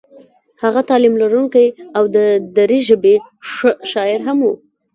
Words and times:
هغه 0.63 0.81
تعلیم 0.89 1.15
لرونکی 1.21 1.67
او 1.97 2.03
د 2.15 2.17
دري 2.57 2.79
ژبې 2.89 3.15
ښه 3.51 3.71
شاعر 3.91 4.19
هم 4.27 4.37
و. 4.43 4.49